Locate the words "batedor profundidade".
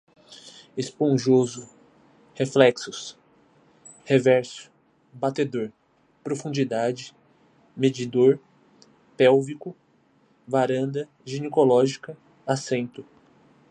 5.13-7.15